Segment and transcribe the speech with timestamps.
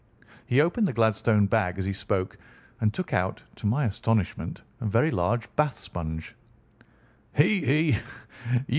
[0.47, 2.39] He opened the Gladstone bag as he spoke,
[2.79, 6.35] and took out, to my astonishment, a very large bath sponge.
[7.35, 7.63] "He!
[7.63, 7.99] he!